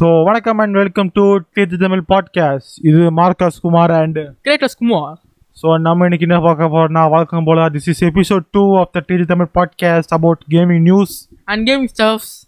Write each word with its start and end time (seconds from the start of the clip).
So 0.00 0.24
வணக்கம் 0.24 0.58
and 0.58 0.74
welcome 0.74 1.10
to 1.14 1.38
Digi 1.56 1.76
Tamil 1.76 2.02
podcast 2.08 2.86
இது 2.86 3.10
Marcus 3.10 3.60
Kumar 3.60 3.90
and 3.90 4.18
Kratos 4.42 4.76
Kumar 4.76 5.18
so 5.62 5.80
நம்ம 5.80 6.04
இன்னைக்கு 6.04 6.26
என்ன 6.28 6.40
பார்க்க 6.40 6.68
போறோம்னா 6.68 7.10
வழக்கம் 7.10 7.44
போல 7.44 7.68
this 7.68 7.88
is 7.88 8.04
episode 8.04 8.44
two 8.50 8.76
of 8.78 8.92
the 8.92 9.04
Digi 9.08 9.22
Tamil 9.22 9.46
podcast 9.54 10.08
about 10.08 10.38
gaming 10.50 10.80
news 10.80 11.28
and 11.44 11.68
gaming 11.68 11.88
stuffs 11.96 12.46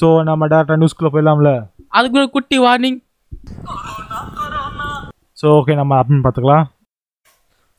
so 0.00 0.22
நம்ம 0.22 0.46
டேரக்டாக 0.46 0.76
நியூஸ்குள்ளே 0.78 1.12
போயிடலாம்ல? 1.14 1.66
அதுக்கு 1.88 2.18
ஒரு 2.18 2.30
குட்டி 2.30 2.58
வார்னிங் 2.58 2.98
ஸோ 5.42 5.46
ஓகே 5.46 5.74
நம்ம 5.74 6.02
அப்படின்னு 6.02 6.24
பார்த்துக்கலாம். 6.24 6.64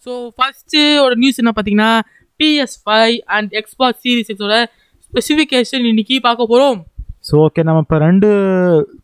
ஸோ 0.06 0.30
ஃபஸ்ட்டு 0.38 1.02
ஒரு 1.02 1.16
நியூஸ் 1.16 1.38
என்ன 1.38 1.54
பார்த்தீங்கன்னா 1.56 2.00
PS 2.40 2.78
five 2.86 3.20
and 3.26 3.52
Xbox 3.52 4.04
series 4.04 4.32
எக்ஸோட 4.34 4.66
ஸ்பெசிஃபிகேஷன் 5.14 5.86
இன்னைக்கு 5.86 6.20
பார்க்க 6.22 6.46
போகிறோம் 6.48 6.95
ஸோ 7.26 7.36
ஓகே 7.46 7.64
நம்ம 7.64 7.80
இப்போ 7.80 7.98
ரெண்டு 7.98 8.28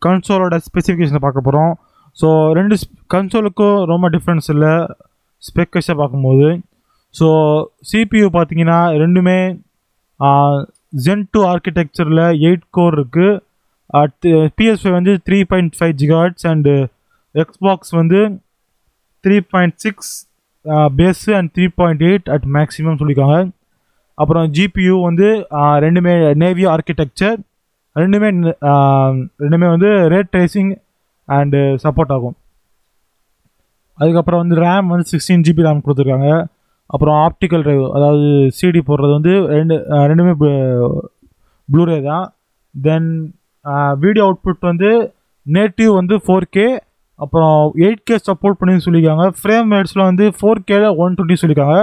கன்சோலோட 0.06 0.56
ஸ்பெசிஃபிகேஷனை 0.66 1.22
பார்க்க 1.22 1.42
போகிறோம் 1.42 1.72
ஸோ 2.18 2.28
ரெண்டு 2.54 2.76
கன்சோலுக்கும் 3.14 3.78
ரொம்ப 3.86 4.06
டிஃப்ரென்ஸ் 4.10 4.50
இல்லை. 4.50 4.74
ஸ்பெக்கஸை 5.44 5.96
பார்க்கும்போது 5.96 6.48
ஸோ 7.16 7.28
சிபியூ 7.92 8.28
பார்த்தீங்கன்னா 8.36 8.80
ரெண்டுமே 9.04 9.38
ஜென் 11.06 11.26
டூ 11.34 11.42
ஆர்கிடெக்சரில் 11.50 12.24
எயிட் 12.42 12.66
கோர் 12.70 12.96
இருக்குது 12.98 13.40
அடுத்து 13.94 14.30
பிஎஸ்ஐ 14.58 14.92
வந்து 14.92 15.14
three 15.28 15.38
point 15.44 15.78
five 15.78 15.96
gigahertz 16.02 16.48
and 16.52 16.76
Xbox 17.36 17.94
வந்து 18.00 18.20
three 19.24 19.38
point 19.54 19.76
six 19.78 20.12
base 20.96 21.32
and 21.38 21.52
three 21.56 21.66
point 21.80 22.04
eight 22.10 22.30
at 22.30 22.48
maximum 22.58 23.00
சொல்லியிருக்காங்க 23.02 23.40
அப்புறம் 24.18 24.48
ஜிபியூ 24.58 24.96
வந்து 25.02 25.28
ரெண்டுமே 25.86 26.14
நேவி 26.36 26.66
ஆர்கிடெக்சர் 26.74 27.38
ரெண்டுமே 28.00 28.30
ரெண்டுமே 29.44 29.68
வந்து 29.74 29.90
ரேட் 30.14 30.32
ட்ரேசிங் 30.34 30.72
அண்டு 31.28 31.60
சப்போர்ட் 31.84 32.14
ஆகும். 32.16 32.36
அதுக்கப்புறம் 34.02 34.42
வந்து 34.44 34.58
ரேம் 34.66 34.92
வந்து 34.94 35.08
சிக்ஸ்டீன் 35.12 35.46
ஜிபி 35.48 35.66
ரேம் 35.68 35.84
கொடுத்துருக்காங்க. 35.86 36.30
அப்புறம் 36.94 37.18
ஆப்டிக்கல் 37.26 37.64
ட்ரைவ் 37.66 37.84
அதாவது 37.98 38.28
சிடி 38.60 38.82
போடுறது 38.88 39.12
வந்து 39.18 39.34
ரெண்டு 39.58 39.76
ரெண்டுமே 40.12 40.34
ப்ளூரே 41.70 41.98
தான். 42.08 42.26
தென் 42.76 43.10
வீடியோ 44.04 44.24
அவுட்புட் 44.28 44.70
வந்து 44.72 44.90
நேட்டிவ் 45.46 45.92
வந்து 46.00 46.16
ஃபோர் 46.26 46.48
கே 46.56 46.68
அப்புறம் 47.20 47.58
எயிட் 47.86 48.06
கே 48.10 48.16
சப்போர்ட் 48.30 48.60
பண்ணி 48.60 48.84
சொல்லியிருக்காங்க. 48.86 49.26
ஃப்ரேம் 49.40 49.74
ரேட்ஸில் 49.76 50.08
வந்து 50.10 50.26
ஃபோர் 50.38 50.62
கேல 50.72 50.86
ஒன் 51.04 51.16
டுவெண்ட்டி 51.18 51.40
சொல்லியிருக்காங்க. 51.42 51.80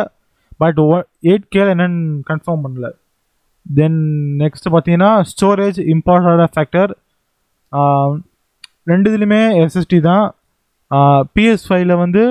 பட் 0.63 0.79
ஒன் 0.93 1.05
எயிட் 1.31 1.47
கேல 1.57 1.75
என்னென்னு 1.75 2.03
கன்ஃபார்ம் 2.31 2.65
பண்ணல. 2.67 2.89
தென் 3.69 3.99
நெக்ஸ்ட் 4.43 4.69
பார்த்தீங்கன்னா 4.73 5.13
ஸ்டோரேஜ் 5.31 5.79
இம்பார்ட்டன்ட் 5.95 6.55
ஃபேக்டர் 6.55 6.93
ரெண்டு 8.87 9.09
இதுலையுமே 9.11 9.43
எஸ்எஸ்டி 9.63 9.99
தான். 10.07 10.27
பிஎஸ் 11.35 11.67
ஃபைவ்ல 11.69 11.95
வந்து 11.99 12.23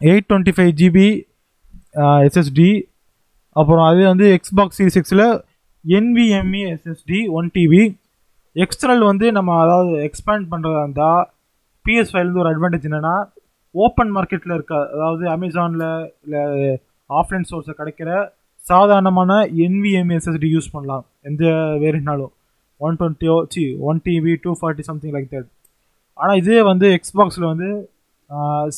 eight 0.00 0.28
twenty 0.30 0.54
five 0.56 0.72
GB 0.80 1.08
SSD 2.26 2.70
அப்புறம் 3.56 3.86
அதே 3.86 4.04
வந்து 4.06 4.26
எக்ஸ்பாக்ஸ் 4.36 4.78
சி 4.78 4.86
சிக்ஸில் 4.96 5.26
NVMe 5.84 6.62
SSD 6.72 7.20
one 7.38 7.48
TV 7.54 7.82
external 8.56 9.04
வந்து 9.04 9.26
நம்ம 9.32 9.56
அதாவது 9.62 9.94
எக்ஸ்பேண்ட் 10.08 10.46
பண்ணுறதா 10.52 10.82
இருந்தால் 10.84 11.22
பிஎஸ் 11.84 12.12
ஃபைவ்லேருந்து 12.12 12.42
ஒரு 12.42 12.52
அட்வான்டேஜ் 12.52 12.86
என்னென்னா 12.88 13.14
ஓப்பன் 13.74 14.12
மார்க்கெட்டில் 14.16 14.54
இருக்க 14.54 14.74
அதாவது 14.94 15.24
அமேசானில் 15.28 15.86
இல்லை 16.24 16.42
ஆஃப்லைன் 17.10 17.48
சோர்ஸில் 17.50 17.78
கிடைக்கிற 17.80 18.10
சாதாரணமான 18.70 19.32
NVMe 19.72 20.14
எஸ்எஸ்டி 20.18 20.48
யூஸ் 20.54 20.72
பண்ணலாம். 20.74 21.04
எந்த 21.28 21.44
வேரியண்ட்னாலும் 21.82 22.32
ஒன் 22.86 22.96
டுவெண்ட்டியோ 23.00 23.36
C 23.52 23.62
one 23.88 24.00
TV 24.06 24.32
two 24.44 24.52
forty 24.60 24.84
something 24.88 25.14
like 25.16 25.28
that 25.34 25.50
ஆனால் 26.18 26.38
இதே 26.40 26.58
வந்து 26.70 26.86
எக்ஸ்பாக்ஸில் 26.98 27.50
வந்து 27.52 27.68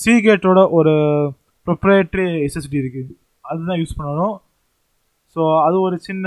சீகேட்டோட 0.00 0.60
ஒரு 0.78 0.94
ப்ரொப்ரேட்ரி 1.66 2.26
எஸ்எஸ்டி 2.46 2.78
இருக்குது 2.82 3.12
அதுதான் 3.50 3.80
யூஸ் 3.82 3.98
பண்ணணும். 3.98 4.36
ஸோ 5.34 5.40
அது 5.66 5.76
ஒரு 5.86 5.96
சின்ன 6.08 6.26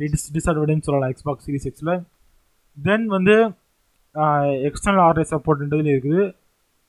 டிஸ் 0.00 0.30
டிஸ்அட்வான்டேஜ் 0.36 0.86
சொல்லலாம் 0.88 1.12
எக்ஸ்பாக்ஸ் 1.14 1.46
சீரிஸ் 1.46 1.68
எக்ஸில் 1.70 1.94
தென் 2.78 3.06
வந்து 3.16 3.36
எக்ஸ்டர்னல் 4.68 5.04
ஆர்டர் 5.08 5.30
சப்போர்ட்ன்றதுல 5.32 5.92
இருக்குது. 5.94 6.22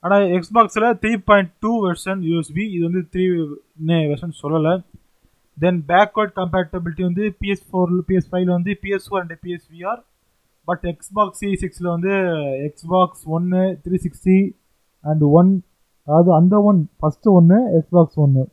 ஆனால் 0.04 0.24
எக்ஸ்பாக்ஸில் 0.38 0.88
three 1.02 1.12
point 1.30 1.52
two 1.64 1.72
version 1.88 2.22
USB 2.30 2.64
இது 2.76 2.84
வந்து 2.90 3.04
த்ரீ 3.14 3.26
வெர்ஷன் 4.12 4.40
சொல்லலை. 4.44 4.74
தென் 5.58 5.80
பேக்வர்ட் 5.92 6.34
கம்பேட்டபிலிட்டி 6.42 7.04
வந்து 7.10 7.26
பிஎஸ் 7.42 7.66
ஃபோர் 7.70 7.92
பிஎஸ் 8.08 8.30
ஃபைவ்ல 8.32 8.52
வந்து 8.58 8.74
PS 8.84 9.08
four 9.10 9.22
and 9.24 9.36
PSVR 9.44 10.00
but 10.68 10.84
Xbox 10.94 11.40
C 11.42 11.50
சிக்ஸில் 11.64 11.94
வந்து 11.96 12.14
எக்ஸ்பாக்ஸ் 12.68 13.24
ஒன்று 13.36 13.64
த்ரீ 13.86 13.98
சிக்ஸ்டி 14.06 14.40
அண்ட் 15.04 15.24
ஒன் 15.40 15.52
அதாவது 16.08 16.32
அந்த 16.40 16.56
ஒன் 16.70 16.80
ஃபஸ்ட்டு 17.00 17.34
ஒன்று 17.40 17.58
எக்ஸ்பாக்ஸ் 17.80 18.20
ஒன்று 18.26 18.44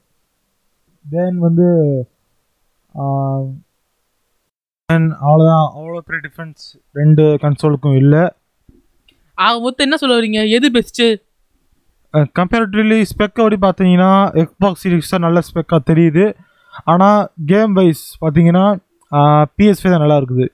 தென் 1.05 1.39
வந்து 1.47 1.69
தென் 4.89 5.09
அவ்வளோதான் 5.27 5.67
அவ்வளோ 5.77 5.99
பெரிய 6.09 6.21
டிஃப்ரென்ஸ் 6.27 6.63
ரெண்டு 6.99 7.25
கன்சோலுக்கும் 7.43 7.97
இல்லை. 8.03 8.23
ஆக 9.39 9.55
மொத்தம் 9.65 9.87
என்ன 9.87 9.97
சொல்ல 10.03 10.15
வரீங்க 10.19 10.41
எது 10.57 10.69
பெஸ்ட்டு 10.77 11.07
கம்பேரிட்டிவ்லி 12.39 12.99
ஸ்பெக்கை 13.11 13.43
அப்படி 13.45 13.59
பார்த்தீங்கன்னா 13.65 14.13
எக்ஸ்பாக்ஸ் 14.43 14.83
சீரிஸ் 14.85 15.13
தான் 15.15 15.25
நல்ல 15.27 15.41
ஸ்பெக்காக 15.49 15.81
தெரியுது. 15.91 16.25
ஆனால் 16.93 17.21
கேம் 17.53 17.73
வைஸ் 17.79 18.05
பார்த்தீங்கன்னா 18.23 18.67
பிஎஸ்பி 19.59 19.89
தான் 19.93 20.03
நல்லா 20.05 20.19
இருக்குது. 20.21 20.47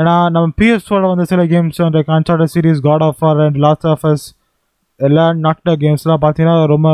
ஏன்னா 0.00 0.14
நம்ம 0.34 0.52
பிஎஸ்ஓட 0.60 1.04
வந்து 1.12 1.26
சில 1.30 1.44
கேம்ஸ் 1.52 1.80
அந்த 1.86 2.00
கான்சார்ட் 2.10 2.52
series 2.54 2.82
God 2.88 3.04
of 3.06 3.22
War 3.28 3.40
and 3.44 3.58
Last 3.66 3.86
of 3.92 4.04
Us 4.10 4.26
எல்லா 5.00 5.24
நாட்ட 5.44 5.72
கேம்ஸ்லாம் 5.84 6.22
பார்த்தீங்கன்னா 6.24 6.56
ரொம்ப 6.74 6.88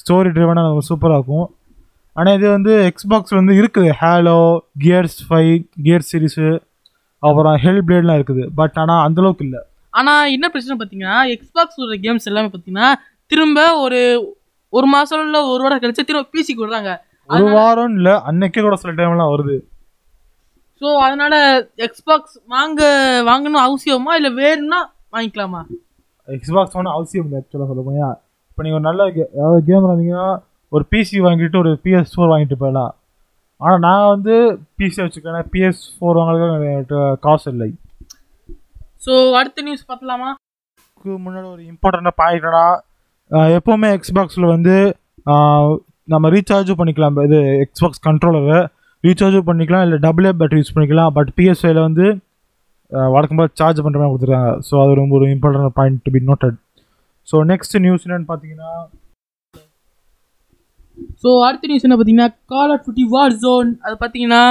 ஸ்டோரி 0.00 0.30
ட்ரிவனாக 0.36 0.66
நம்ம 0.68 0.84
சூப்பராக 0.90 1.18
இருக்கும். 1.20 1.48
ஆனால் 2.16 2.36
இது 2.38 2.46
வந்து 2.56 2.72
எக்ஸ்பாக்ஸ் 2.90 3.34
வந்து 3.38 3.52
இருக்குது. 3.60 3.90
Halo 4.00 4.38
Gears 4.84 5.18
five 5.28 5.52
Gear 5.86 6.06
series 6.10 6.48
அப்புறம் 7.22 7.56
ஹெல் 7.64 7.82
பிளேட்லாம் 7.88 8.18
இருக்குது. 8.20 8.44
பட் 8.58 8.76
ஆனால் 8.82 9.02
அந்தளவுக்கு 9.06 9.44
இல்லை. 9.46 9.60
ஆனால் 9.94 10.32
என்ன 10.36 10.46
பிரச்சனை 10.52 10.76
பார்த்தீங்கன்னா 10.80 11.16
எக்ஸ்பாக்ஸ் 11.34 11.78
உள்ள 11.84 11.96
கேம்ஸ் 12.04 12.28
எல்லாமே 12.30 12.50
பார்த்தீங்கன்னா 12.52 12.88
திரும்ப 13.32 13.60
ஒரு 13.84 14.00
ஒரு 14.72 14.86
மாதம் 14.94 15.22
இல்லை 15.26 15.40
ஒரு 15.52 15.62
வாரம் 15.64 15.80
கழிச்சு 15.82 16.08
திரும்ப 16.08 16.28
பிசிக்கு 16.34 16.62
விடுறாங்க 16.62 16.90
ஒரு 17.36 17.46
வாரம் 17.56 17.94
இல்லை 17.98 18.14
அன்னைக்கே 18.28 18.62
கூட 18.66 18.76
சில 18.82 18.92
டைம்லாம் 18.98 19.32
வருது. 19.32 19.56
ஸோ 20.80 20.88
அதனால 21.06 21.34
எக்ஸ்பாக்ஸ் 21.86 22.36
வாங்க 22.54 22.80
வாங்கணும் 23.28 23.64
அவசியமா? 23.66 24.12
இல்லை 24.18 24.30
வேணும்னா 24.40 24.80
வாங்கிக்கலாமா? 25.14 25.60
எக்ஸ்பாக்ஸ் 26.28 26.76
ஒன்றும் 26.78 26.96
அவசியம் 26.96 27.26
இல்லை 27.26 27.38
ஆக்சுவலாக 27.40 27.68
சொல்ல 27.70 27.82
போனால் 27.88 28.16
இப்போ 28.50 28.62
நீங்கள் 28.64 28.78
ஒரு 28.78 28.86
நல்ல 28.88 29.08
கே 29.16 29.24
அதாவது 29.40 29.60
கேம் 29.68 29.86
இருந்தீங்கன்னா 29.88 30.28
ஒரு 30.72 30.84
பிசி 30.92 31.20
வாங்கிட்டு 31.26 31.60
ஒரு 31.62 31.72
பிஎஸ் 31.84 32.14
ஃபோர் 32.14 32.32
வாங்கிட்டு 32.32 32.60
போயிடலாம். 32.62 32.92
ஆனால் 33.60 33.82
நான் 33.86 34.10
வந்து 34.14 34.34
பிசி 34.80 34.98
வச்சுக்கிறேன். 35.02 35.48
பிஎஸ் 35.52 35.82
ஃபோர் 35.94 36.18
வாங்குறதுக்கு 36.20 37.00
காசு 37.26 37.46
இல்லை. 37.54 37.68
ஸோ 39.04 39.12
அடுத்த 39.40 39.62
நியூஸ் 39.66 39.88
பார்த்தலாமா 39.90 40.30
முன்னாடி 41.26 41.46
ஒரு 41.54 41.62
இம்பார்ட்டண்ட்டாக 41.72 42.20
பாயிண்ட்னா 42.22 42.64
எப்போவுமே 43.58 43.88
எக்ஸ்பாக்ஸில் 43.98 44.52
வந்து 44.54 44.74
நம்ம 46.10 46.30
ரீசார்ஜும் 46.30 46.80
பண்ணிக்கலாம். 46.80 47.18
இது 47.26 47.38
எக்ஸ்பாக்ஸ் 47.64 48.04
கண்ட்ரோலரை 48.06 48.60
ரீசார்ஜும் 49.04 49.48
பண்ணிக்கலாம். 49.48 49.84
இல்லை 49.86 49.98
டபுள் 49.98 50.24
ஏ 50.24 50.34
பேட்டரி 50.38 50.60
யூஸ் 50.60 50.74
பண்ணிக்கலாம். 50.74 51.12
பட் 51.18 51.30
பிஎஸ்ஐயில் 51.36 51.80
வந்து 51.80 52.06
வழக்கம் 53.12 53.36
போல் 53.36 53.52
சார்ஜ் 53.52 53.80
பண்ணுற 53.80 53.98
மாதிரி 53.98 54.12
கொடுத்துருக்காங்க. 54.12 54.52
ஸோ 54.68 54.82
அது 54.82 54.94
ரொம்ப 54.94 55.14
ஒரு 55.18 55.26
important 55.26 55.76
point 55.78 56.02
to 56.02 56.10
be 56.10 56.22
noted 56.26 56.56
so 57.28 57.38
next 57.50 57.76
news 57.78 58.06
என்னன்னு 58.06 58.28
பார்த்தீங்கன்னா 58.28 58.70
ஸோ 61.22 61.30
அடுத்த 61.46 61.66
நியூஸ் 61.66 61.86
என்ன 61.86 61.96
பார்த்தீங்கன்னா 61.96 62.28
Call 62.46 62.72
of 62.72 62.84
Duty 62.86 63.04
War 63.08 63.36
Zone 63.36 63.68
அது 63.80 63.94
பார்த்தீங்கன்னா 64.00 64.42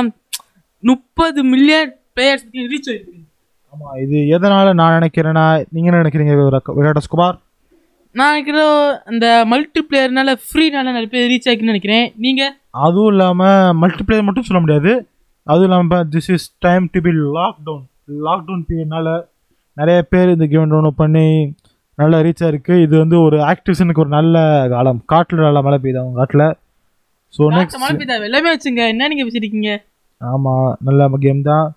முப்பது 0.83 1.43
மில்லியன் 1.43 1.89
பிளேயர்ஸ் 2.15 2.45
ரீச் 2.71 2.89
ஆயிருக்கு. 2.89 3.17
ஆமாம் 3.73 3.97
இது 4.03 4.27
எதனால் 4.27 4.73
நான் 4.73 4.95
நினைக்கிறேன்னா 4.99 5.43
நீங்கள் 5.69 5.99
நினைக்கிறீங்க 6.01 6.35
விரா- 6.39 6.75
விராட் 6.77 7.09
குமார் 7.09 7.37
நான் 8.15 8.31
நினைக்கிறேன் 8.33 8.77
அந்த 9.09 9.25
மல்டி 9.51 9.81
பிளேயர்னால 9.87 10.31
ஃப்ரீனால 10.45 10.91
நிறைய 10.95 11.09
பேர் 11.13 11.27
ரீச் 11.31 11.47
ஆகிக்குன்னு 11.49 11.73
நினைக்கிறேன். 11.73 12.05
நீங்கள் 12.25 12.53
அதுவும் 12.85 13.11
இல்லாமல் 13.13 13.73
மல்டிப்ளேயர் 13.81 14.25
மட்டும் 14.27 14.47
சொல்ல 14.47 14.59
முடியாது. 14.63 14.91
அதுவும் 15.47 15.67
இல்லாமல் 15.67 16.07
this 16.13 16.29
is 16.35 16.47
time 16.65 16.85
to 16.93 16.99
be 17.07 17.11
lockdown 17.39 17.83
lockdown 18.27 18.63
பீரியட்னால 18.69 19.09
நிறைய 19.77 19.97
பேர் 20.13 20.33
இந்த 20.35 20.45
கேம் 20.51 20.71
டவுன்லோட் 20.71 21.01
பண்ணி 21.01 21.27
நல்ல 21.97 22.21
ரீச் 22.25 22.43
ஆயிருக்கு. 22.45 22.75
இது 22.85 22.95
வந்து 23.03 23.17
ஒரு 23.25 23.37
ஆக்டிவிஷனுக்கு 23.51 24.03
ஒரு 24.03 24.11
நல்ல 24.17 24.37
காலம். 24.73 24.99
காட்டில் 25.13 25.47
நல்ல 25.47 25.61
மழை 25.67 25.77
பெய்யுது 25.83 26.01
அவங்க 26.01 26.17
காட்டில். 26.21 26.45
ஸோ 27.33 27.49
நெக்ஸ்ட் 27.57 27.81
மழை 27.83 27.93
பெய்தா? 27.99 28.17
எல்லாமே 28.29 28.51
வச்சுங்க. 28.53 28.83
என்ன 28.93 29.09
நீங்கள் 29.11 29.27
பேசிருக்கீங்க? 29.27 29.73
ஆமாம் 30.21 30.69
நல்ல 30.87 31.09
கேம் 31.25 31.43
தான். 31.51 31.67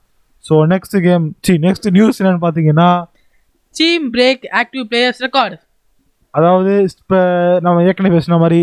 ஸோ 0.44 0.54
நெக்ஸ்ட் 0.72 0.96
கேம் 1.08 1.26
சி 1.46 1.54
நெக்ஸ்ட் 1.66 1.88
நியூஸ் 1.98 2.20
என்னன்னு 2.22 2.42
பார்த்தீங்கன்னா 2.46 2.88
Steam 3.76 4.06
break 4.16 4.46
active 4.60 4.86
players 4.92 5.22
record 5.26 5.56
அதாவது 6.34 6.72
இப்போ 7.02 7.20
நம்ம 7.64 7.84
ஏற்கனவே 7.88 8.14
பேசின 8.16 8.38
மாதிரி 8.42 8.60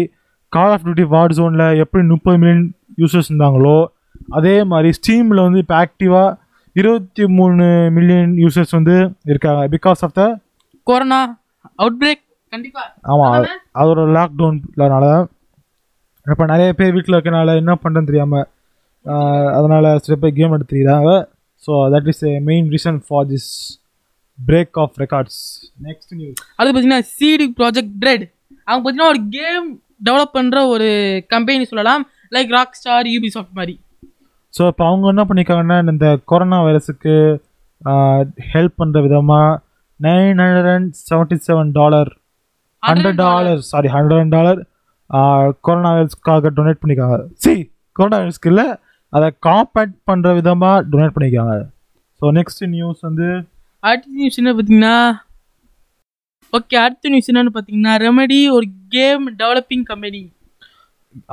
கால் 0.54 0.74
ஆஃப் 0.76 0.86
டியூட்டி 0.86 1.06
வார் 1.16 1.36
ஜோனில் 1.38 1.80
எப்படி 1.84 2.04
முப்பது 2.14 2.38
மில்லியன் 2.42 2.66
யூசர்ஸ் 3.02 3.30
இருந்தாங்களோ 3.32 3.78
அதே 4.38 4.56
மாதிரி 4.72 4.90
ஸ்டீமில் 5.00 5.46
வந்து 5.46 5.62
இப்போ 5.64 5.76
ஆக்டிவாக 5.84 6.38
இருபத்தி 6.76 7.24
மூணு 7.38 7.66
மில்லியன் 7.98 8.34
யூசர்ஸ் 8.44 8.74
வந்து 8.78 8.96
இருக்காங்க. 9.32 9.62
Because 9.76 10.02
of 10.08 10.16
the 10.20 10.24
corona 10.88 11.20
outbreak 12.02 12.24
கண்டிப்பா 12.54 12.84
ஆமாம்? 13.12 13.34
அதோட 13.80 14.02
லாக்டவுன்லனால 14.18 15.06
இப்போ 16.26 16.46
நிறைய 16.46 16.70
பேர் 16.80 16.96
வீட்டில் 16.96 17.16
இருக்கனால 17.18 17.56
என்ன 17.62 17.74
பண்ணுறதுன்னு 17.84 18.10
தெரியாமல் 18.12 18.48
அதனால் 19.58 19.88
சில 20.06 20.16
பேர் 20.22 20.38
கேம் 20.40 20.56
எடுத்துக்கிறாங்க. 20.58 21.12
So 21.64 21.72
that 21.94 22.10
is 22.12 22.24
a 22.32 22.34
main 22.50 22.68
reason 22.74 23.00
for 23.06 23.28
this 23.32 23.50
break 24.40 24.78
of 24.84 24.96
records 25.04 25.40
next 25.88 26.14
news 26.14 26.40
அது 26.60 26.68
பார்த்தீங்கன்னா 26.70 27.04
சிடி 27.18 27.48
ப்ராஜெக்ட் 27.60 27.94
ட்ரெட் 28.04 28.26
அவங்க 28.68 28.82
பார்த்தீங்கன்னா 28.82 29.12
ஒரு 29.14 29.22
கேம் 29.38 29.68
டெவலப் 30.08 30.36
பண்ணுற 30.38 30.58
ஒரு 30.74 30.88
கம்பெனி 31.34 31.66
சொல்லலாம். 31.66 32.04
Like 32.32 32.52
rock 32.58 32.78
star 32.80 33.08
UP 33.14 33.30
soft 33.36 33.58
மாதிரி. 33.60 33.74
ஸோ 34.54 34.62
இப்போ 34.72 34.84
அவங்க 34.88 35.06
என்ன 35.14 35.24
பண்ணியிருக்காங்கன்னா 35.26 35.78
இந்த 35.94 36.08
கொரோனா 36.32 36.60
வைரஸுக்கு 36.66 37.16
ஹெல்ப் 38.54 38.80
பண்ணுற 38.82 39.00
விதமாக 39.06 39.50
nine 40.00 40.40
hundred 40.44 40.70
and 40.74 40.90
seventy 41.10 41.38
seven 41.48 41.72
dollar 41.72 42.10
hundred 42.84 43.20
dollar 43.22 43.62
sorry 43.70 43.90
hundred 43.96 44.34
dollar 44.36 44.60
corona 45.68 45.92
வைரஸ்க்காக 45.96 46.52
donate 46.58 46.82
பண்ணியிருக்காங்க 46.82 47.18
சி 47.44 47.54
கொரோனா 47.96 48.20
வைரஸ்க்கு 48.22 48.52
இல்லை 48.54 48.68
அதை 49.14 49.30
காம்பேக்ட் 49.48 49.98
பண்ணுற 50.10 50.34
விதமாக 50.40 50.84
டொனேட் 50.92 51.16
பண்ணியிருக்காங்க 51.16 51.56
ஸோ 52.22 52.32
நெக்ஸ்ட் 52.40 52.64
நியூஸ் 52.76 53.02
வந்து 53.02 53.28
அடுத்த 53.88 54.14
நியூஸ் 54.20 54.40
என்ன 54.42 54.52
பார்த்தீங்கன்னா? 54.56 54.96
ஓகே 56.58 56.76
அடுத்த 56.86 57.10
நியூஸ் 57.12 57.30
என்னன்னு 57.32 57.54
பார்த்தீங்கன்னா 57.56 57.94
ரெமடி 58.06 58.40
ஒரு 58.56 58.68
கேம் 58.96 59.24
டெவலப்பிங் 59.42 59.86
கம்பெனி 59.92 60.22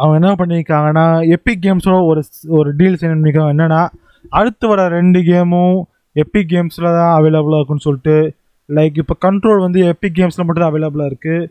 அவங்க 0.01 0.15
என்ன 0.21 0.31
பண்ணியிருக்காங்கன்னா 0.41 1.07
எப்பிக் 1.35 1.65
கேம்ஸோட 1.65 1.97
ஒரு 2.11 2.21
ஒரு 2.59 2.69
டீல் 2.79 2.99
சைன் 3.01 3.15
பண்ணியிருக்காங்க. 3.15 3.55
என்னன்னா 3.57 3.81
அடுத்து 4.39 4.67
வர 4.73 4.83
ரெண்டு 4.97 5.21
கேமும் 5.31 5.77
எப்பிக் 6.23 6.53
கேம்ஸில் 6.53 6.89
தான் 6.99 7.15
அவைலபிளாக 7.17 7.59
இருக்குன்னு 7.61 7.87
சொல்லிட்டு 7.89 8.17
லைக் 8.69 9.01
இப்போ 9.03 9.17
கண்ட்ரோல் 9.27 9.65
வந்து 9.65 9.81
எப்பிக் 9.93 10.17
கேம்ஸில் 10.19 10.45
மட்டும் 10.45 10.65
தான் 10.65 10.73
அவைலபிளாக 10.73 11.11
இருக்குது 11.13 11.49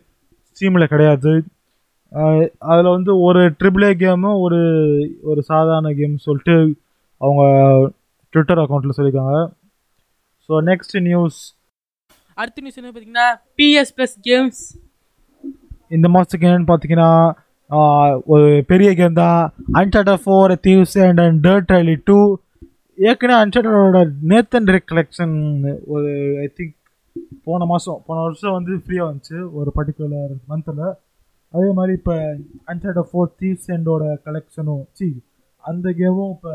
ஸ்டீமில் 0.58 0.92
கிடையாது. 0.94 1.34
அதில் 2.72 2.94
வந்து 2.96 3.12
ஒரு 3.28 3.42
ட்ரிபிள் 3.60 3.86
ஏ 3.90 3.92
கேமும் 4.06 4.40
ஒரு 4.46 4.62
ஒரு 5.30 5.42
சாதாரண 5.52 5.92
கேம் 6.00 6.18
சொல்லிட்டு 6.28 6.58
அவங்க 7.22 7.44
ட்விட்டர் 8.34 8.62
அக்கௌண்ட்டில் 8.64 8.98
சொல்லியிருக்காங்க. 8.98 9.38
ஸோ 10.50 10.62
நெக்ஸ்ட் 10.68 10.96
நியூஸ் 11.06 11.40
அடுத்த 12.38 12.62
நியூஸ் 12.62 12.80
என்ன 12.80 12.90
பார்த்தீங்கன்னா 12.90 13.28
பிஎஸ் 13.60 13.94
ப்ளஸ் 13.98 14.16
கேம்ஸ் 14.26 14.62
இந்த 15.92 16.08
மாதத்துக்கு 16.10 16.48
என்னன்னு 16.48 16.70
பார்த்தீங்கன்னா 16.70 17.10
ஒரு 18.28 18.48
பெரிய 18.70 18.90
கேம் 18.94 19.20
தான். 19.20 19.40
Uncharted 19.80 20.20
four 20.24 20.54
thieves 20.66 20.96
and 21.06 21.22
and 21.22 21.40
Dirt 21.46 21.72
rally 21.76 21.96
two 22.08 22.18
ஏற்கனவே 22.98 23.38
அன்சார்டரோட 23.44 24.00
நேத்தன் 24.32 24.68
டெரெக்ட் 24.68 24.92
கலெக்ஷன் 24.92 25.34
ஒரு 25.94 26.12
ஐ 26.40 26.48
திங்க் 26.54 26.76
போன 27.46 27.66
மாதம் 27.66 28.02
போன 28.08 28.18
வருஷம் 28.22 28.56
வந்து 28.58 28.74
ஃப்ரீயாக 28.84 29.08
வந்துச்சு 29.10 29.38
ஒரு 29.58 29.70
பர்டிகுலர் 29.76 30.34
மந்தில் 30.52 30.84
அதே 31.54 31.70
மாதிரி 31.78 31.94
இப்போ 32.00 32.16
அன்சார்டர் 32.68 33.08
ஃபோர் 33.10 33.34
தீவ்ஸ் 33.40 33.72
அண்டோட 33.76 34.06
கலெக்ஷனும் 34.26 34.84
சி 34.94 35.08
அந்த 35.64 35.90
கேமும் 36.00 36.34
இப்போ 36.34 36.54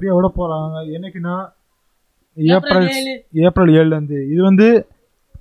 ஃப்ரீயாக 0.00 0.18
விட 0.18 0.28
போகிறாங்க 0.36 0.78
என்னைக்குன்னா 0.96 1.36
ஏப்ரல் 2.36 2.86
ஏப்ரல் 2.86 2.88
ஏழு. 2.98 3.14
ஏப்ரல் 3.46 3.70
ஏழுலேருந்து 3.78 4.18
இது 4.32 4.40
வந்து 4.48 4.66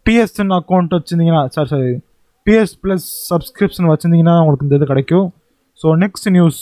பிஎஸ்என் 0.06 0.54
அக்கௌண்ட் 0.58 0.96
வச்சுருந்தீங்கன்னா 0.96 1.44
sorry 1.56 1.70
sorry 1.74 1.92
PS 2.48 2.74
plus 2.84 3.06
subscription 3.30 3.90
வச்சுருந்தீங்கன்னா 3.90 4.36
உங்களுக்கு 4.42 4.66
இந்த 4.68 4.80
இது 4.80 4.88
கிடைக்கும். 4.92 5.28
ஸோ 5.80 5.88
நெக்ஸ்ட் 6.04 6.30
நியூஸ் 6.38 6.62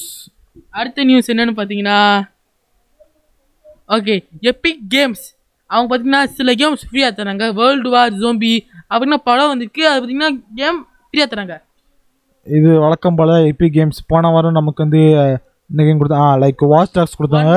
அடுத்த 0.79 1.05
நியூஸ் 1.09 1.29
என்னன்னு 1.33 1.55
பார்த்தீங்கன்னா 1.59 1.99
ஓகே 3.89 4.15
எபிக் 4.51 4.83
கேம்ஸ் 4.95 5.23
அவங்க 5.69 5.87
பார்த்தீங்கன்னா 5.89 6.23
சில 6.37 6.53
கேம்ஸ் 6.61 6.83
ஃப்ரீயாக 6.89 7.13
தராங்க 7.19 7.45
வேர்ல்டு 7.59 7.89
வார் 7.95 8.13
ஜோம்பி 8.21 8.53
அப்படின்னா 8.91 9.19
படம் 9.29 9.51
வந்திருக்கு. 9.51 9.83
அது 9.89 9.97
பார்த்தீங்கன்னா 9.99 10.31
கேம் 10.59 10.79
ஃப்ரீயாக 11.07 11.29
தராங்க 11.33 11.55
இது 12.47 12.69
வழக்கம் 12.85 13.17
போல் 13.19 13.35
எபி 13.51 13.67
கேம்ஸ் 13.77 14.01
போன 14.11 14.29
வாரம் 14.35 14.59
நமக்கு 14.59 14.85
வந்து 14.85 15.01
இந்த 15.71 15.81
கேம் 15.85 15.99
கொடுத்தா 16.01 16.19
ஆ 16.25 16.29
லைக் 16.43 16.63
வாட்ச் 16.73 16.95
டாக்ஸ் 16.97 17.17
கொடுத்தாங்க. 17.19 17.53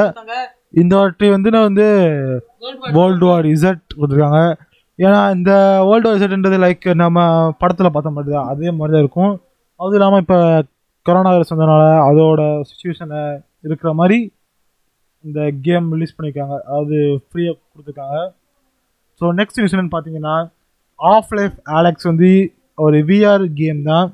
இந்த 0.80 0.92
வாட்டி 1.00 1.26
வந்து 1.36 1.52
நான் 1.54 1.68
வந்து 1.68 1.86
வேர்ல்டு 2.96 3.26
வார் 3.30 3.46
இசட் 3.54 3.84
கொடுத்துருக்காங்க. 3.98 4.40
ஏன்னா 4.98 5.20
இந்த 5.36 5.52
வேர்ல்டு 5.88 6.08
வார் 6.08 6.18
இசட்ன்றது 6.18 6.58
லைக் 6.66 6.86
நம்ம 7.02 7.18
படத்தில் 7.60 7.94
பார்த்த 7.94 8.14
மாதிரி 8.16 8.32
தான். 8.36 8.50
அதே 8.52 8.70
மாதிரி 8.78 8.94
தான் 8.94 9.04
இருக்கும். 9.04 9.32
அதுவும் 9.80 9.98
இல்லாமல் 9.98 10.22
இப்போ 10.24 10.38
கொரோனா 11.06 11.30
வைரஸ் 11.34 11.52
வந்ததுனால 11.52 11.84
அதோட 12.08 12.42
சுச்சுவேஷனை 12.70 13.22
இருக்கிற 13.66 13.90
மாதிரி 14.00 14.18
இந்த 15.24 15.40
கேம் 15.66 15.86
ரிலீஸ் 15.94 16.14
பண்ணியிருக்காங்க 16.16 16.56
அது 16.78 16.98
ஃப்ரீயாக 17.26 17.56
கொடுத்துருக்காங்க. 17.72 18.18
ஸோ 19.20 19.32
நெக்ஸ்ட் 19.38 19.58
நியூஸ் 19.58 19.74
என்னன்னு 19.74 19.94
பார்த்தீங்கன்னா 19.94 20.36
ஆஃப் 20.98 21.32
லைஃப் 21.38 21.56
ஆலெக்ஸ் 21.78 22.08
வந்து 22.10 22.30
ஒரு 22.84 22.98
விஆர் 23.10 23.44
கேம் 23.60 23.80
தான். 23.90 24.06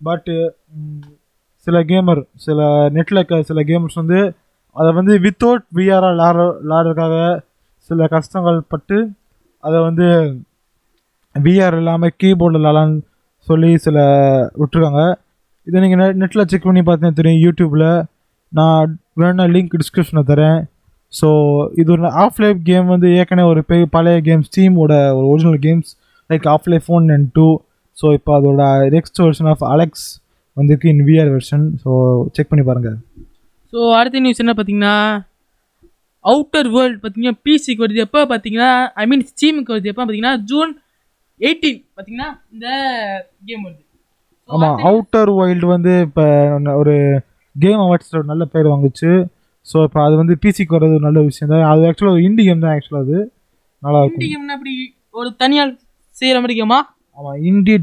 பட்டு 0.00 0.34
சில 1.66 1.78
கேமர் 1.90 2.20
சில 2.46 2.60
நெட்டில் 2.96 3.18
இருக்க 3.20 3.40
சில 3.50 3.60
கேமர்ஸ் 3.70 4.00
வந்து 4.02 4.20
அதை 4.76 4.90
வந்து 4.98 5.14
வித்தவுட் 5.24 5.64
விஆராக 5.78 6.12
விளாட 6.12 6.36
விளாடுறதுக்காக 6.62 7.16
சில 7.90 8.06
கஷ்டங்கள் 8.06 8.58
பட்டு 8.72 8.98
அதை 9.64 9.78
வந்து 9.88 10.06
விஆர் 11.34 11.76
இல்லாமல் 11.80 12.14
கீபோர்டில் 12.20 12.60
விளாடலான்னு 12.60 12.98
சொல்லி 13.46 13.70
சில 13.84 13.98
விட்டுருக்காங்க. 14.60 15.02
இதை 15.66 15.78
நீங்கள் 15.82 16.00
நெ 16.00 16.06
நெட்டில் 16.22 16.48
செக் 16.50 16.68
பண்ணி 16.68 16.82
பார்த்தீங்கன்னா 16.82 17.18
தெரியும் 17.20 17.42
யூடியூப்பில் 17.44 17.86
நான் 18.52 18.90
வேணா 19.20 19.44
லிங்க் 19.54 19.76
டிஸ்கிரிப்ஷனில் 19.82 20.28
தரேன். 20.32 20.58
ஸோ 21.12 21.28
இது 21.80 21.88
ஒரு 21.94 22.10
ஆஃப் 22.24 22.40
லைஃப் 22.42 22.60
கேம் 22.68 22.86
வந்து 22.86 23.08
ஏற்கனவே 23.18 23.48
ஒரு 23.52 23.60
பெரிய 23.70 23.86
பழைய 23.96 24.18
கேம் 24.28 24.42
ஸ்டீமோட 24.48 24.92
ஒரு 25.18 25.26
original 25.32 25.60
games 25.66 25.90
like 26.30 26.46
Half 26.54 26.68
Life 26.72 26.88
one 26.96 27.06
and 27.16 27.28
two 27.38 27.46
so 27.96 28.06
இப்போ 28.18 28.32
அதோட 28.38 28.62
நெக்ஸ்ட் 28.96 29.20
வெர்ஷன் 29.24 29.50
ஆஃப் 29.52 29.64
அலெக்ஸ் 29.72 30.06
வந்திருக்கு 30.56 30.92
in 30.92 31.04
VR 31.08 31.30
version 31.34 31.66
so 31.82 31.90
check 32.36 32.50
பண்ணி 32.50 32.64
பாருங்கள் 32.68 32.96
ஸோ 33.72 33.78
அடுத்த 33.98 34.22
நியூஸ் 34.24 34.42
என்ன 34.44 34.54
பார்த்தீங்கன்னா 34.56 34.96
அவுட்டர் 36.24 36.68
வேர்ல்டு 36.74 36.98
பார்த்தீங்கன்னா 37.02 37.38
பிசிக்கு 37.44 37.82
வருது. 37.84 38.02
எப்போ 38.06 38.20
பார்த்தீங்கன்னா 38.32 38.70
ஐ 39.02 39.04
மீன் 39.10 39.24
ஸ்டீமுக்கு 39.30 39.72
வருது. 39.74 39.90
எப்போ 39.92 40.02
பார்த்தீங்கன்னா 40.02 40.34
ஜூன் 40.50 40.72
எயிட்டீன் 41.40 41.80
பார்த்தீங்கன்னா 41.94 42.28
இந்த 42.54 42.66
கேம் 43.48 43.64
வருது. 43.66 43.82
ஆமாம் 44.48 44.78
அவுட்டர் 44.88 45.30
வைல்டு 45.38 45.66
வந்து 45.74 45.92
இப்போ 46.06 46.24
ஒரு 46.82 46.94
கேம் 47.56 47.82
அவார்ட்ஸில் 47.84 48.30
நல்ல 48.32 48.44
பேர் 48.52 48.70
வாங்குச்சு. 48.72 49.10
ஸோ 49.66 49.76
இப்போ 49.86 50.00
அது 50.04 50.14
வந்து 50.20 50.34
பிசிக்கு 50.44 50.76
வர்றது 50.76 50.96
ஒரு 50.98 51.06
நல்ல 51.08 51.20
விஷயம் 51.28 51.50
தான். 51.52 51.64
அது 51.72 51.82
ஆக்சுவலாக 51.88 52.16
ஒரு 52.16 52.24
இண்டி 52.28 52.42
கேம் 52.48 52.64
தான் 52.64 52.74
ஆக்சுவலாக 52.76 53.04
அது. 53.06 53.18
நல்லா 53.82 54.00
இருக்கும். 54.04 54.24
கேம்னா 54.32 54.56
அப்படி 54.58 54.74
ஒரு 55.20 55.30
தனியார் 55.42 55.72
செய்கிற 56.16 56.38
மாதிரி 56.42 56.56
கேமா 56.60 56.78
ஆமாம் 57.18 57.40
இண்டி 57.50 57.74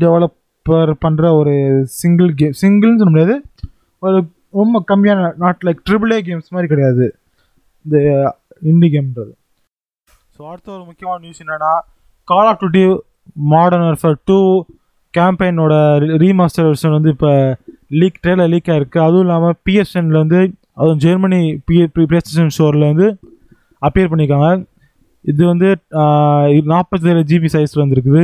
டெவலப்பர் 0.69 1.03
பண்ணுற 1.05 1.25
ஒரு 1.39 1.53
சிங்கிள் 1.99 2.31
கேம் 2.39 2.55
சிங்கிள்னு 2.61 2.99
சொல்ல 3.01 3.11
முடியாது. 3.13 3.35
ஒரு 4.03 4.17
ரொம்ப 4.59 4.77
கம்மியான 4.89 5.29
not 5.43 5.63
like 5.67 5.79
triple 5.87 6.11
A 6.15 6.19
games 6.27 6.53
மாதிரி 6.55 6.69
கிடையாது. 6.71 7.05
இந்த 7.85 7.97
இண்டி 8.71 8.87
கேம்ன்றது 8.95 9.33
ஸோ 10.35 10.41
அடுத்த 10.51 10.67
ஒரு 10.75 10.83
முக்கியமான 10.89 11.17
நியூஸ் 11.23 11.41
என்னென்னா 11.43 11.71
Call 12.27 12.49
of 12.49 12.59
Duty 12.61 12.83
Modern 13.53 13.85
Warfare 13.87 14.17
two 14.29 14.37
கேம்பெயினோட 15.13 15.73
remaster 16.23 16.67
version 16.69 16.95
வந்து 16.97 17.11
இப்போ 17.15 17.31
லீக் 18.01 18.19
ட்ரெயிலர் 18.23 18.51
லீக் 18.53 18.71
ஆகிருக்கு 18.73 18.99
அதுவும் 19.05 19.25
இல்லாமல் 19.25 19.55
பிஎஸ்என்ல 19.67 20.21
வந்து 20.23 20.39
அதுவும் 20.81 21.01
ஜெர்மனி 21.05 21.41
பிஏ 21.67 21.85
பிளேஸ்டேஷன் 21.95 22.53
ஸ்டோரில் 22.57 22.89
வந்து 22.91 23.07
அப்பியர் 23.81 24.11
பண்ணியிருக்காங்க 24.11 24.49
இது 25.25 25.41
வந்து 25.53 25.69
நாற்பத்தேழு 26.73 27.21
ஜிபி 27.31 27.49
சைஸில் 27.55 27.83
வந்துருக்குது. 27.83 28.21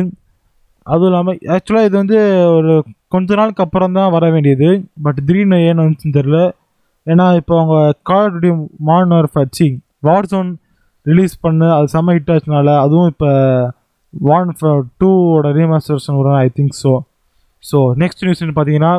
அதுவும் 0.88 1.10
இல்லாமல் 1.12 1.39
ஆக்சுவலாக 1.56 1.88
இது 1.88 1.96
வந்து 2.01 2.18
ஒரு 2.58 2.74
கொஞ்ச 3.13 3.36
நாளுக்கு 3.39 3.63
அப்புறம் 3.65 3.96
தான் 3.98 4.13
வர 4.15 4.25
வேண்டியது. 4.36 4.70
பட் 5.06 5.20
திடீர்னு 5.27 5.58
ஏன்னு 5.68 5.84
வந்துச்சுன்னு 5.84 6.18
தெரில 6.20 6.39
ஏன்னா 7.08 7.25
இப்போ 7.39 7.54
அவங்க 7.62 7.77
கால் 8.10 8.30
டியூட்டி 8.34 8.51
மாடர்ன் 8.89 9.15
வார்ஃபேர் 9.15 9.56
சி 9.58 9.68
வார் 10.08 10.30
ஜோன் 10.34 10.51
ரிலீஸ் 11.06 11.36
பண்ணு 11.46 11.68
அது 11.77 11.88
செம்ம 11.96 12.13
ஹிட் 12.18 12.32
ஆச்சுனால 12.36 12.75
அதுவும் 12.84 13.10
இப்போ 13.13 13.30
வார்ன் 14.13 14.54
டூவோட 15.01 15.48
ரீமாஸ்டர்ஷன் 15.60 16.20
வரும் 16.20 16.39
I 16.44 16.48
think 16.58 16.77
so 16.84 16.94
so 17.63 17.80
next 18.04 18.24
நியூஸ்னு 18.25 18.56
பார்த்தீங்கன்னா 18.58 18.94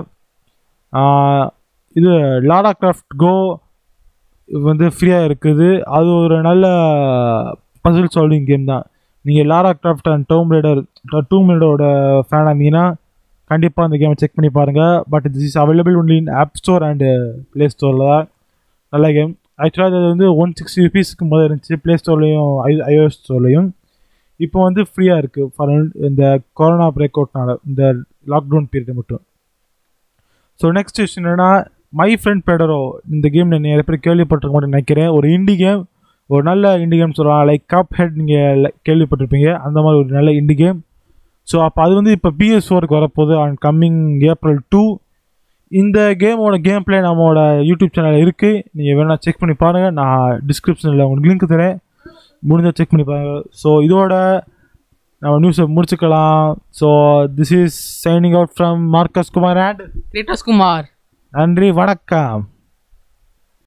இது 1.97 2.11
லாடா 2.51 2.71
கிராஃப்ட் 2.81 3.15
கோ 3.23 3.33
வந்து 4.49 4.87
ஃப்ரீயாக 4.97 5.27
இருக்குது. 5.29 5.69
அது 5.97 6.09
ஒரு 6.23 6.37
நல்ல 6.49 6.65
பசில் 7.85 8.13
சால்விங் 8.15 8.49
கேம் 8.51 8.71
தான். 8.73 8.85
நீங்கள் 9.27 9.49
Lara 9.53 9.71
Croft 9.83 10.09
and 10.13 10.27
Tomb 10.33 10.53
Raider 10.55 10.81
Tomb 11.31 11.51
ரைடரோட 11.53 11.85
ஃபேனாக 12.29 12.51
இருந்தீங்கன்னா 12.51 12.85
கண்டிப்பாக 13.51 13.87
அந்த 13.89 13.97
கேமை 14.01 14.17
செக் 14.21 14.37
பண்ணி 14.37 14.51
பாருங்கள் 14.59 14.95
but 15.13 15.27
this 15.35 15.47
is 15.49 15.59
available 15.63 15.97
only 16.01 16.17
in 16.23 16.31
App 16.43 16.59
Store 16.61 16.85
and 16.89 17.09
Play 17.53 17.67
ஸ்டோரில் 17.75 18.07
தான். 18.13 18.27
நல்ல 18.93 19.07
கேம் 19.17 19.33
ஆக்சுவலாக 19.65 19.99
அது 20.01 20.09
வந்து 20.13 20.29
ஒன் 20.43 20.53
சிக்ஸ்டி 20.59 20.85
ருபீஸ்க்கு 20.87 21.27
முதல் 21.33 21.47
இருந்துச்சு. 21.49 21.77
ப்ளே 21.85 21.95
ஸ்டோர்லேயும் 22.01 22.51
ஐ 22.69 22.73
ஐஓஎஸ் 22.93 23.19
ஸ்டோர்லேயும் 23.21 23.69
இப்போ 24.41 24.59
வந்து 24.67 24.83
ஃப்ரீயாக 24.89 25.23
இருக்குது 25.23 25.51
ஃபார் 25.55 25.73
இந்த 26.09 26.25
கொரோனா 26.61 26.89
பிரேக் 26.97 27.19
அவுட்னால 27.21 27.57
இந்த 27.69 27.83
லாக்டவுன் 28.33 28.69
பீரியட் 28.73 28.99
மட்டும். 29.01 29.23
ஸோ 30.61 30.69
நெக்ஸ்ட் 30.79 31.01
விஷயம் 31.05 31.23
என்னென்னா 31.25 31.51
மை 32.01 32.11
ஃப்ரெண்ட் 32.21 32.45
பெடரோ 32.49 32.81
இந்த 33.15 33.27
கேம் 33.35 33.55
நிறைய 33.55 33.85
பேர் 33.89 34.05
கேள்விப்பட்டிருக்க 34.07 34.55
மாட்டேன்னு 34.55 34.77
நினைக்கிறேன். 34.77 35.11
ஒரு 35.19 35.27
இண்டி 35.37 35.55
கேம் 35.63 35.83
ஒரு 36.31 36.43
நல்ல 36.51 36.75
இண்டி 36.83 36.97
கேம் 37.01 37.17
சொல்லலாம். 37.17 37.47
லைக் 37.51 37.65
கப் 37.75 37.97
ஹெட் 37.99 38.19
நீங்கள் 38.21 38.71
கேள்விப்பட்டிருப்பீங்க. 38.89 39.51
அந்த 39.67 39.79
மாதிரி 39.85 40.01
ஒரு 40.03 40.11
நல்ல 40.19 40.31
இண்டி 40.41 40.57
கேம் 40.63 40.79
ஸோ 41.49 41.57
அப்போ 41.65 41.81
அது 41.83 41.93
வந்து 41.99 42.13
இப்போ 42.17 42.31
பிஎஸ் 42.39 42.69
ஃபோருக்கு 42.69 42.99
வரப்போகுது 42.99 43.35
அண்ட் 43.43 43.59
கம்மிங் 43.67 44.01
ஏப்ரல் 44.31 44.61
டூ 44.75 44.85
இந்த 45.73 45.99
கேமோட 46.23 46.57
கேம் 46.67 46.85
பிளே 46.87 46.99
நம்மளோட 47.07 47.41
யூடியூப் 47.69 47.95
சேனலில் 47.97 48.23
இருக்குது 48.25 48.63
நீங்கள் 48.79 48.97
வேணால் 48.99 49.23
செக் 49.25 49.41
பண்ணி 49.43 49.55
பாருங்கள் 49.63 49.95
நான் 50.01 50.43
டிஸ்கிரிப்ஷனில் 50.49 51.05
உங்களுக்கு 51.07 51.31
லிங்க் 51.31 51.53
தரேன். 51.55 51.77
முடிஞ்சால் 52.49 52.77
செக் 52.79 52.93
பண்ணி 52.93 53.07
பாருங்கள் 53.11 53.45
ஸோ 53.63 53.69
இதோட 53.87 54.15
நம்ம 55.23 55.37
நியூஸை 55.45 55.67
முடிச்சுக்கலாம். 55.77 56.43
So 56.81 56.89
this 57.39 57.55
is 57.61 57.79
signing 58.05 58.37
out 58.41 58.55
from 58.57 58.83
Marcus 58.97 59.35
Kumar 59.37 59.61
and 59.69 59.83
Kratos 60.13 60.47
Kumar 60.51 60.87
நன்றி 61.33 61.71
வணக்கம். 61.81 62.43